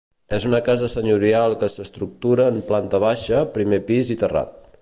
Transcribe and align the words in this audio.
És 0.35 0.45
una 0.51 0.61
casa 0.69 0.89
senyorial 0.93 1.53
que 1.65 1.69
s'estructura 1.75 2.49
en 2.55 2.59
planta 2.73 3.03
baixa, 3.07 3.47
primer 3.59 3.85
pis 3.93 4.15
i 4.17 4.23
terrat. 4.25 4.61